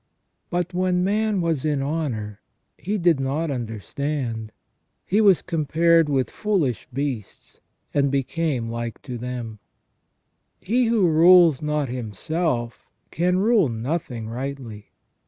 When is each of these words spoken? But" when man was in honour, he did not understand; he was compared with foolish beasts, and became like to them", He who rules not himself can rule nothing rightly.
But" 0.49 0.73
when 0.73 1.03
man 1.03 1.41
was 1.41 1.63
in 1.63 1.83
honour, 1.83 2.41
he 2.75 2.97
did 2.97 3.19
not 3.19 3.51
understand; 3.51 4.51
he 5.05 5.21
was 5.21 5.43
compared 5.43 6.09
with 6.09 6.31
foolish 6.31 6.87
beasts, 6.91 7.59
and 7.93 8.09
became 8.09 8.67
like 8.67 8.99
to 9.03 9.19
them", 9.19 9.59
He 10.59 10.85
who 10.85 11.07
rules 11.07 11.61
not 11.61 11.87
himself 11.87 12.89
can 13.11 13.37
rule 13.37 13.69
nothing 13.69 14.27
rightly. 14.27 14.87